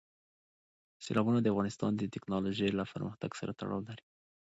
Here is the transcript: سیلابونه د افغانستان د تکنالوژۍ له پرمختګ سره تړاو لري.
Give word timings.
سیلابونه 1.03 1.39
د 1.41 1.47
افغانستان 1.53 1.91
د 1.95 2.01
تکنالوژۍ 2.15 2.69
له 2.73 2.83
پرمختګ 2.93 3.31
سره 3.39 3.51
تړاو 3.59 3.85
لري. 3.87 4.05